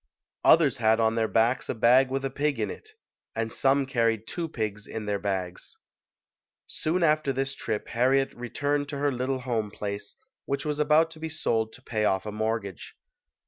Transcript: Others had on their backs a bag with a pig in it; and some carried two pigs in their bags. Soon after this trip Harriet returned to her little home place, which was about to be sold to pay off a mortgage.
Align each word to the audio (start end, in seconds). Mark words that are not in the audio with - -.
Others 0.43 0.79
had 0.79 0.99
on 0.99 1.13
their 1.13 1.27
backs 1.27 1.69
a 1.69 1.75
bag 1.75 2.09
with 2.09 2.25
a 2.25 2.31
pig 2.31 2.59
in 2.59 2.71
it; 2.71 2.93
and 3.35 3.53
some 3.53 3.85
carried 3.85 4.25
two 4.25 4.49
pigs 4.49 4.87
in 4.87 5.05
their 5.05 5.19
bags. 5.19 5.77
Soon 6.65 7.03
after 7.03 7.31
this 7.31 7.53
trip 7.53 7.87
Harriet 7.89 8.33
returned 8.33 8.89
to 8.89 8.97
her 8.97 9.11
little 9.11 9.41
home 9.41 9.69
place, 9.69 10.15
which 10.45 10.65
was 10.65 10.79
about 10.79 11.11
to 11.11 11.19
be 11.19 11.29
sold 11.29 11.71
to 11.73 11.83
pay 11.83 12.03
off 12.03 12.25
a 12.25 12.31
mortgage. 12.31 12.95